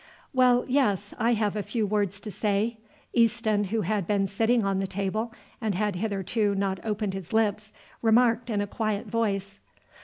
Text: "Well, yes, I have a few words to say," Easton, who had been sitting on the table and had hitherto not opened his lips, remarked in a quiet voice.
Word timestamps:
"Well, 0.33 0.65
yes, 0.67 1.13
I 1.19 1.33
have 1.33 1.55
a 1.55 1.61
few 1.61 1.85
words 1.85 2.19
to 2.21 2.31
say," 2.31 2.79
Easton, 3.13 3.65
who 3.65 3.81
had 3.81 4.07
been 4.07 4.25
sitting 4.25 4.63
on 4.65 4.79
the 4.79 4.87
table 4.87 5.31
and 5.61 5.75
had 5.75 5.95
hitherto 5.97 6.55
not 6.55 6.83
opened 6.83 7.13
his 7.13 7.33
lips, 7.33 7.71
remarked 8.01 8.49
in 8.49 8.61
a 8.61 8.65
quiet 8.65 9.05
voice. 9.05 9.59